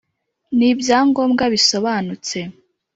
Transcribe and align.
N 0.57 0.59
ibyangombwa 0.71 1.43
bisobanutse 1.53 2.37